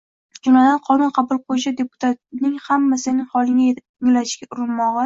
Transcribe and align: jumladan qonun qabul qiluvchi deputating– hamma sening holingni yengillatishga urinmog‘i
jumladan 0.45 0.79
qonun 0.87 1.13
qabul 1.17 1.41
qiluvchi 1.45 1.75
deputating– 1.83 2.59
hamma 2.71 3.01
sening 3.07 3.31
holingni 3.37 3.71
yengillatishga 3.71 4.53
urinmog‘i 4.55 4.99